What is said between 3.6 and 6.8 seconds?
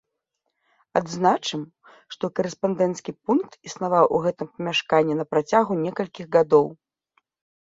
існаваў у гэтым памяшканні на працягу некалькіх гадоў.